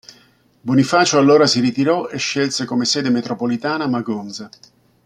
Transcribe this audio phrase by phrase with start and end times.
[0.61, 4.49] Bonifacio allora si ritirò e scelse come sede metropolitana Magonza.